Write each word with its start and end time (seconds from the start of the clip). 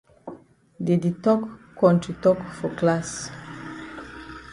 Dey 0.85 0.99
di 1.03 1.11
tok 1.23 1.41
kontri 1.79 2.13
tok 2.23 2.39
for 2.57 2.71
class. 2.79 3.09